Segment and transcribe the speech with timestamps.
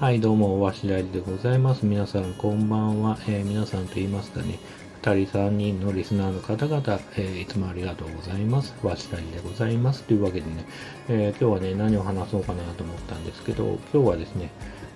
[0.00, 1.84] はい、どうも、わしらりでございます。
[1.84, 3.18] 皆さん、こんばんは。
[3.28, 4.58] えー皆さんと言いますかね、
[5.02, 8.74] 2人、3人のリスナーの方々、えーいつもありがとうございます。
[8.82, 10.04] わしらりでございます。
[10.04, 10.64] というわけでね、
[11.10, 14.50] えー今日はね、何を話そうかなと思ったんですけど、今日はですね、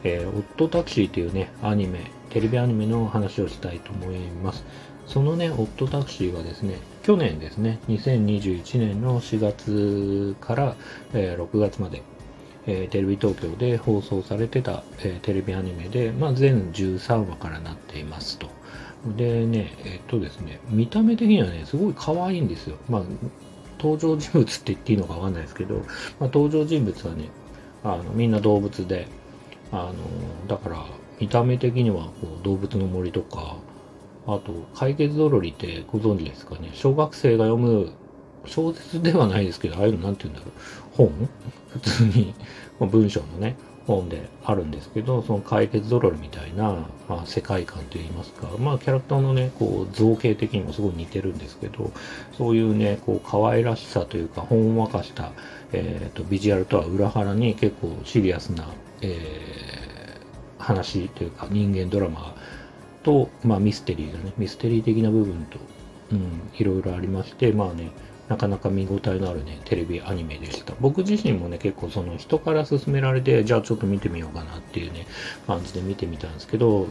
[0.05, 4.65] えーオットタクシーというね、アニメ、テレビアニメの話をしたいと思います。
[5.07, 10.77] そのね、オットタクシーはですね、去年ですね、2021年の4月から、
[11.13, 12.03] えー6月まで、
[12.67, 18.49] えーテレビ東京で放送されてた、えーテレビアニメで、まあ、全13話からなっていますと。
[19.17, 22.77] でね、えっとですね、見た目的にはね、すごい可愛いんですよ。
[22.89, 23.03] まあ、
[23.79, 25.85] 登場人物って言っていいのかわかんないですけど、まあ、
[26.23, 27.29] 登場人物はね、
[27.83, 29.09] あのみんな動物で、
[29.71, 29.95] あの
[30.49, 30.87] だから
[31.21, 33.57] 見た目的にはこう動物の森とか、
[34.27, 36.71] あと、解決ぞろりってご存知ですかね。
[36.73, 37.93] 小学生が読む
[38.47, 40.53] 小説ではないですけど、ああいうのなんて言うんだろう。
[40.97, 41.29] 本？
[41.75, 42.35] 普通に、
[42.79, 51.91] ま文章のね、本であるんですけど、その解決ぞろりみたいな、まあ、世界観といいますか、まあ、キャラクターのね、こう、造形的にもすごい似てるんですけど、
[52.39, 55.33] そういうね、こう、可愛らしさというか、ほんわかした、
[55.73, 58.69] えっ、と、ビジュアルとは裏腹に結構シリアスな、
[59.03, 59.75] えー
[60.65, 62.35] 話というか、人間ドラマ
[63.03, 65.59] と、まあ、ミステリーがね、ミステリー的な部分と、
[66.13, 67.91] うん、いろいろありまして、まあね、
[68.29, 70.75] なかなか見応えのあるね、テレビアニメでした。
[70.81, 75.07] 僕自身もね、結構その人から勧められて、じゃあちょっと見てみようかなっていうね、
[75.47, 76.87] 感じで見てみたんですけど、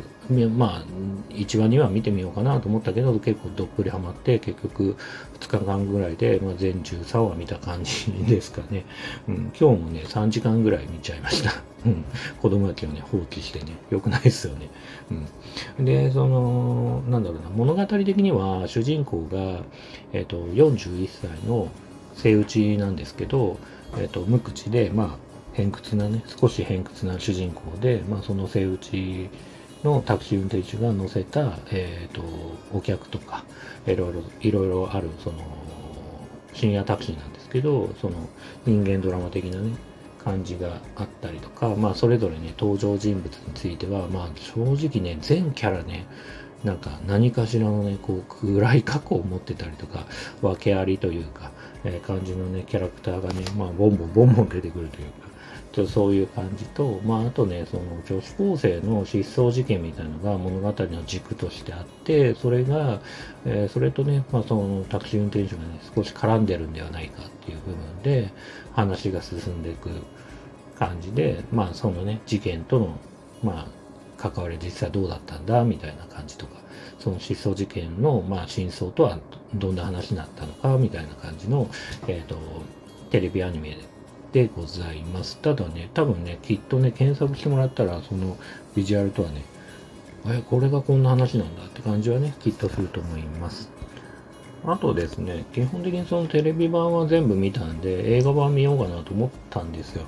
[0.57, 0.85] まあ、
[1.29, 4.95] 1話には見てみようかなと思ったけど、結構どっぷりハマって、結局
[5.39, 8.85] 2日間ぐらいで、まあ、全13話見た感じですかね。
[9.27, 11.72] うん、今日もね、3時間ぐらい見ちゃいました。
[11.85, 12.05] うん、
[12.41, 14.69] 子供たちをね、放棄してね、良くないですよね。
[15.79, 15.85] うん。
[15.85, 19.63] で、その、なんだろうな、物語的には主人公が、
[20.13, 21.69] えっ、と、41歳の
[22.15, 23.57] 生打ちなんですけど、
[23.97, 25.17] えっ、と、無口で、まあ、
[25.53, 29.29] 偏屈なね、少し偏屈な主人公で、まあ、その生打ち
[29.83, 32.23] のタクシー運転手が乗せた、えっ、と、
[32.73, 33.43] お客とか、
[33.85, 35.37] いろいろ、いろいろある、その、
[36.53, 38.15] 深夜タクシーなんですけど、その、
[38.65, 39.73] 人間ドラマ的なね、
[40.23, 46.05] 感じがあったりとか、まあ、それぞれね、登場人物については、まあ、正直ね、全キャラね、
[46.63, 50.05] なんか何かしらのね、こう、暗い過去を持ってたりとか、
[50.41, 51.51] 訳ありというか、
[51.83, 55.27] えー感じのね、キャラクターがね、まあ、ボンボンボンボン出てくるというか、
[55.73, 63.01] ちょそういう感じと、まあ、あとね、その女子高生の失踪事件みたいなのが物語の軸としてあって、それが、
[63.45, 68.31] えーそれとね、まあ、そのタクシー運転手がね、少し絡んでるんではないかっていう部分で、
[68.73, 69.89] 話が進んでいく
[70.87, 72.97] 感じで、まあ、そのね、事件との、
[73.43, 73.67] まあ、
[74.17, 76.53] 関わり実際どうだったんだ、みたいな感じとか、
[76.99, 79.19] その失踪事件の、まあ、真相とは
[79.55, 81.69] どんな話になったのか、みたいな感じの、
[82.07, 82.37] えっ、と、
[83.11, 83.77] テレビアニメ
[84.31, 85.37] でございます。
[85.39, 88.37] ただね、多分ね、きっとね、検索してもらったら、その
[88.75, 89.43] ビジュアルとはね、
[90.25, 93.69] え、これがこんな話なんだって感じはね、きっとすると思います。
[94.65, 100.05] あとですね、基本的にそのテレビ版は全部見たんで、映画版見ようかなと思ったんですよ。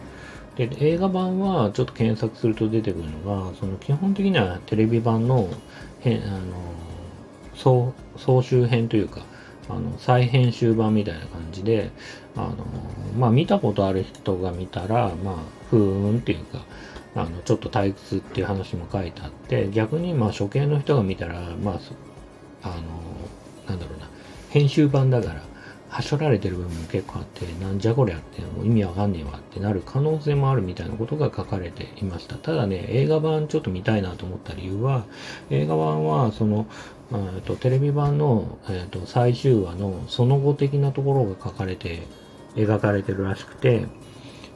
[0.56, 5.50] で、映画版はちょっと検索すると出てくるのが、その基本的にはテレビ版の、
[6.02, 6.56] へあの、
[7.56, 9.26] 総、総集編というか、
[9.68, 11.92] あの、再編集版みたいな感じで、
[12.36, 12.66] あの、
[13.18, 15.36] まあ見たことある人が見たら、まあ、
[15.70, 16.64] ふーんっていうか、
[17.16, 21.80] あの、ちょっと退屈っていう話も書いてあって、逆にまあ初見の人が見たら、まあ、
[22.64, 22.76] あの、
[23.68, 24.08] なんだろうな、
[24.50, 25.42] 編集版だから、
[25.96, 32.36] はしょられてる部分も結構あって、なんじゃこりゃって、もう意味わかんねえわってなる可能性もあるみたいなことが書かれていました。
[32.36, 35.06] ただね、映画版ちょっと見たいなと思った理由は、
[35.50, 36.68] 映画版は、その、
[37.12, 42.04] えーとテレビ版の、えーと最終話のその後的なところが書かれて、
[42.56, 43.88] 描かれてるらしくて、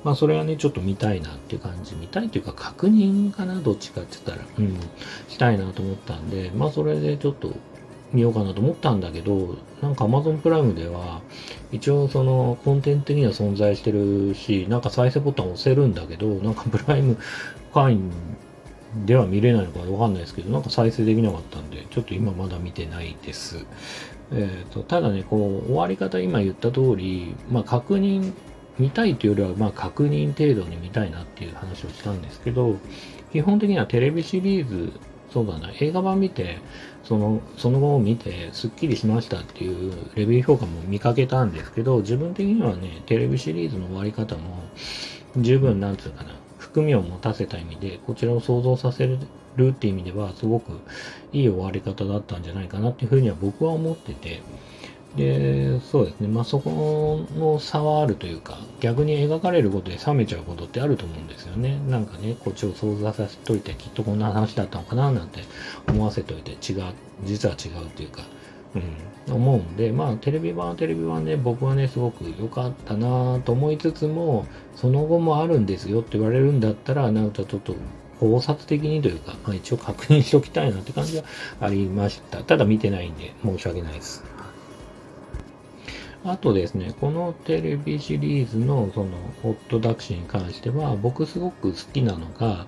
[0.03, 1.95] まあそれはね、ちょっと見たいなっていう感じ。
[1.95, 4.47] 見たいっていうか確認かな、どっちかって言ったら。
[4.57, 4.77] うん。
[5.29, 7.53] したいなと思ったんで、まあそれでちょっと
[8.13, 11.21] 見ようかなと思ったんだけど、なんか Amazon プライムでは、
[11.71, 17.17] 一応そのコンテンツ的には存在してるし、なんか再生ボタン押せるんだけど、なんかプライム
[17.73, 18.11] 会員
[19.05, 23.65] では見れないのかわかんないですけど、なんか再生できなかったんで、ちょっと今まだ見てないです。
[24.31, 28.33] えーと、ただね、こう、終わり方今言った通り、まあ確認、
[28.77, 32.77] 見たいというよりは、まあ確認程度に見たいなっていう話をしたんですけど、
[33.31, 34.91] 基本的にはテレビシリーズ、
[35.31, 36.57] そうだな、映画版見て、
[37.03, 44.63] その、その後を見て、すっきりしましたっていうレビュー評価も見かけたんですけど、自分的にはね、テレビシリーズの終わり方も、
[45.37, 49.19] 十分、なんつうかな、含みを持たせた意味で、こちらを想像させる
[49.69, 50.71] っていう意味では、すごく
[51.31, 54.41] いい終わり方だったんじゃないかなっていうふうには僕は思ってて、
[55.15, 56.27] で、そうですね。
[56.27, 61.79] まあ、そこの差はあるというか、逆に描かれることで冷めちゃうことってあると思うんですよね。
[61.87, 65.41] なんかね、こっちを想像させといて、きっとこんな話だったのかななんて
[65.87, 66.83] 思わせといて、違う、
[67.23, 68.23] 実は違うというか、
[69.27, 74.45] うん、思うんで、まあ、テレビ版はテレビ版で、僕はね、すごく良かったなと思いつつも、
[74.75, 77.73] その後もあるんですよって言われるんだったら、なんかちょっと
[78.19, 81.23] 考察的にというか、まあ、一応確認しておきたいなって感じは
[81.61, 82.43] ありました。
[82.43, 84.23] ただ見てないんで申し訳ないです。
[86.25, 89.11] あとですね、このテレビシリーズのその
[89.41, 92.67] ホットダクシーに関しては、僕すごく好きなのが、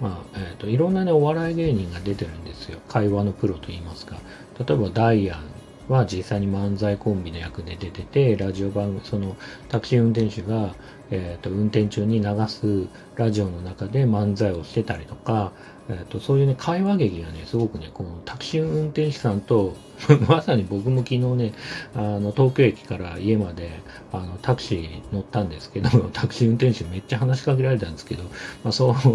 [0.00, 2.78] まあ、えっ、ー、と、いろんなね、お笑い芸人が出てるんですよ。
[2.88, 4.16] 会話のプロと言いますか。
[4.58, 5.42] 例えば、ダイアン
[5.88, 9.36] は実際に漫才コンビの役で出てて、ラジオ番組、その
[9.68, 10.74] タクシー運転手が、
[11.10, 12.86] えっ、ー、と、運転中に流す
[13.16, 15.52] ラジオの中で漫才をしてたりとか、
[15.88, 19.74] えーと、そういうね、会話劇がね、すごくね、このタクシー運転手さんと、
[20.28, 21.52] まさに僕も昨日ね、
[21.94, 23.80] あの、東京駅から家まで、
[24.12, 28.22] あの、タクシー乗ったんですけど、 タクシー運転手めっちゃ話しかけられたんですけど、
[28.64, 29.08] まあ、そう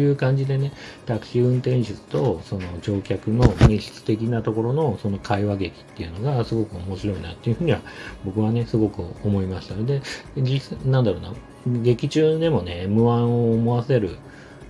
[0.00, 0.72] いう感じでね、
[1.04, 7.80] タクシー運転手と、その乗客の密室的なところの、その会話劇っていうのが、すごく面白いなっていうふうには、
[8.24, 9.74] 僕はね、すごく思いました。
[9.74, 10.00] ので、
[10.36, 11.32] 実、なんだろうな、
[11.66, 14.16] 劇中でもね、M1 を思わせる、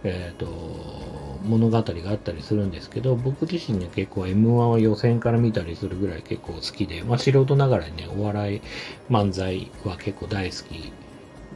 [0.03, 0.47] えっ、ー、と、
[1.45, 8.63] 物語があったりするんですけど、僕自身ね、結構 M1 は予選から見たりするぐらい結構好きで、まあ素人ながらにね、お笑い
[9.11, 10.93] 漫才は結構大好き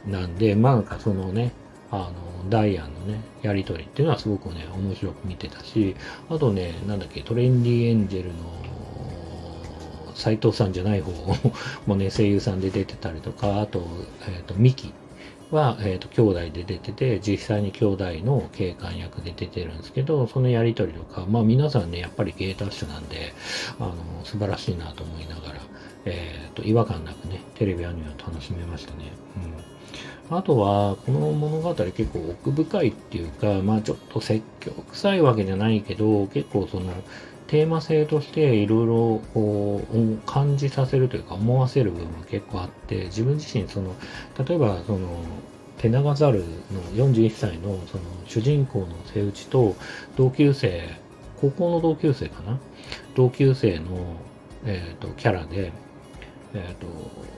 [0.07, 1.51] なんで、まあなんかそのね、
[1.91, 2.11] あ
[2.43, 5.95] の、ダイアンのね、やりとりっていうのはすごくね、面白く見てたし、
[6.29, 8.35] あとね、なんだっけ、トレンディエンジェルの
[10.15, 11.11] 斎藤さんじゃない方
[11.87, 13.83] もね、声優さんで出てたりとか、あと、
[14.27, 14.93] えっ、ー、と、ミキ
[15.51, 23.33] は、えっ、ー、と、兄弟で出てて、実際に兄弟の警官役で出てるんですけど、そのやりとりとか、まあ皆さんね、やっぱり芸達者なんで、
[23.79, 25.61] あの、素晴らしいなと思いながら、
[26.05, 29.11] えっ、ー、と、違和感なくね、テレビアニメを楽しめましたね。
[30.29, 30.37] うん。
[30.37, 36.93] あとは、この物語結構奥深いっていうか、まあちょっと説教臭いわけじゃないけど、結構その、
[37.51, 43.93] テーマ性としていろいろこう感じさせるというか思わせる部分が結構あって自分自身その
[44.47, 45.09] 例えばその
[45.77, 46.39] 手長猿
[46.71, 49.75] の41歳のその主人公の瀬内と
[50.15, 50.87] 同級生
[51.41, 52.57] 高校の同級生かな？
[53.15, 54.15] 同級生の、
[54.63, 55.73] えーと、キャラで、
[56.53, 56.87] えーと、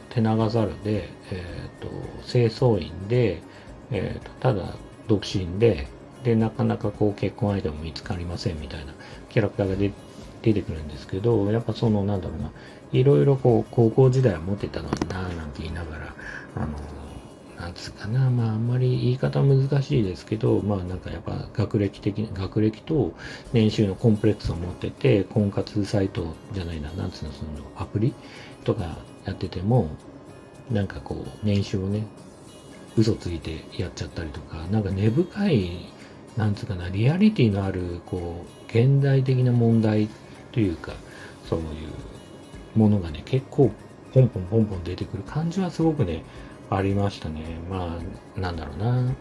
[0.10, 1.90] 手長猿で、えーと、
[2.28, 3.42] 清掃員で、
[3.90, 4.76] えー、とただ
[5.08, 5.88] 独身で
[6.24, 8.94] でなかなかこう結婚相手も見つかりませんみたいな。
[9.34, 12.52] キャラクターが出てくるんですけど、やっぱその、なんだろうな、
[12.92, 16.16] いろいろこう、高校時代は持ってたのになぁなんて言いながら、
[16.56, 16.68] あの、
[17.60, 23.14] なんつうかな、まああんまり言い方難しいですけど、まあなんかやっぱ学歴的、学歴と
[23.54, 28.14] 年収のコンプレックスを持ってて、婚活サイトじゃないな、なんつうの、そのアプリ
[28.64, 29.90] とかやってても、
[30.70, 32.06] なんかこう、年収をね、
[32.96, 35.88] 嘘ついてやっちゃったりとか、なんか根深い、
[36.38, 40.10] なんつうかな、リアリティのある、こう、現代的な問題
[40.52, 40.94] というか、
[41.48, 41.66] そういう
[42.78, 43.72] ものがね、結構
[44.14, 46.24] ポンポンポンポン出てくる感じはすごくね、
[46.70, 47.42] ありましたね。
[47.70, 48.00] ま
[48.38, 49.00] あ、なんだろうな。
[49.00, 49.14] うん。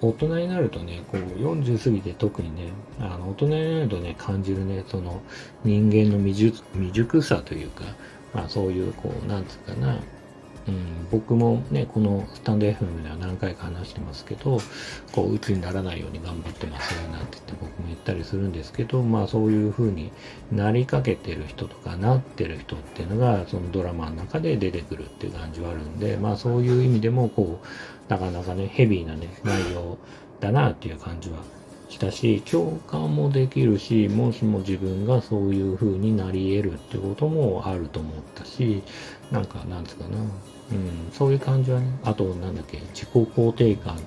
[0.00, 2.68] 大人になるとね、こう40過ぎて特にね、
[3.00, 5.22] あの大人になるとね、感じるね、その
[5.64, 7.84] 人間の未熟未熟さというか、
[8.34, 9.98] まあそういう、こう、なんつうかな、
[10.68, 14.58] うん、僕もね、このスタンド FM では何回か話してますけど、
[15.12, 20.10] こう、鬱にならないように頑張ってますなんて言って僕も言ったりするんですけど、まあそういう風に
[20.50, 29.98] なりかけてる人とかなってる人っていうのが、そのドラマの中で出てくるっていう感じはあるんで、まあそういう意味でも、こう、なかなかね、ヘビーなね、内容
[30.40, 31.38] だなっていう感じは
[31.88, 38.82] したし、共感もできるし、もしも自分がそういう風になり得るってこともあると思ったし、
[39.30, 40.18] なんか、なんつうかな、
[40.72, 43.98] うん、そういう感じはね、あと、なんだっけ、自己肯定感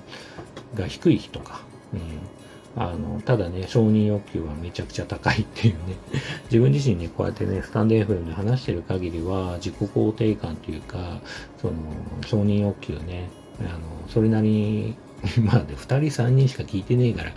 [0.74, 1.62] が低い人か、
[1.94, 5.96] うん、あの、ただね、承認欲求はめちゃくちゃ高いっていうね、
[6.50, 11.20] 自分自身ね、こうやってね、スタンド FM で話してる限りは、自己肯定感というか、
[11.60, 11.74] その、
[12.26, 14.96] 承認欲求ね、あの、それなりに、
[15.44, 17.32] まあね、二人三人しか聞いてねえから、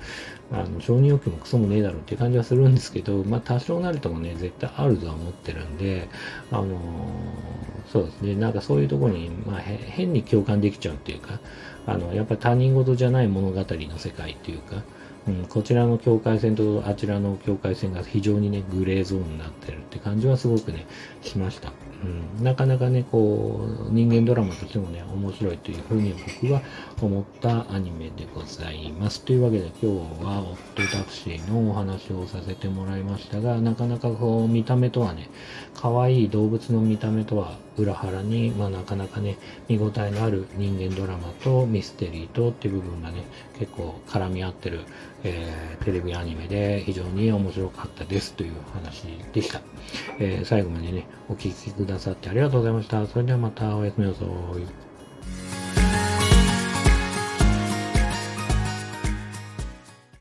[0.52, 6.08] あの、承認欲求もクソもねえだろうって感じはするんですけど、まあ多少なりともね、絶対あるとは思ってるんで、
[6.52, 6.78] あの
[7.92, 11.40] そうですね、なんかそういうとこに、まあ変に共感できちゃうっていうか、
[11.86, 14.84] あの、やっぱり他人事じゃない物語の世界っていうか、
[15.28, 20.86] うん、こちらの境界線とあちらの境界線が非常にね、グレーゾーンになってるって感じはすごくね、
[21.22, 21.72] しました。
[22.04, 26.62] うん、なかなかね、こう、人間ドラマとしてもね、面白いというふうに僕は
[27.02, 29.24] 思ったアニメでございます。
[29.24, 29.86] というわけで今日
[30.24, 35.30] はオットタクシーのお話をさせてもらいましたが、なかなかこう、見た目とはね、
[35.76, 39.38] 可愛い動物の見た目とは裏腹に、まあなかなかね、
[39.70, 43.24] 見応えのある人間ドラマとミステリーとっていう部分がね、
[43.58, 44.82] 結構絡み合ってる、
[45.24, 49.62] えー、テレビアニメで非常に面白かったですという話でした。
[50.20, 53.06] えー、最後までね、お聴きくださいださってありがとうございました。
[53.08, 54.83] それではまたおやすみなさい。